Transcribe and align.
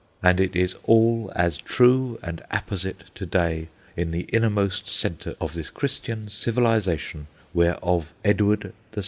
And 0.23 0.39
it 0.39 0.55
is 0.55 0.75
all 0.85 1.31
as 1.35 1.59
true 1.59 2.17
and 2.23 2.41
apposite 2.49 3.03
to 3.13 3.25
day 3.27 3.67
in 3.95 4.09
the 4.09 4.23
innermost 4.33 4.89
centre 4.89 5.35
of 5.39 5.53
this 5.53 5.69
Christian 5.69 6.27
civilisation 6.27 7.27
whereof 7.53 8.11
Edward 8.25 8.73
VII. 8.95 8.99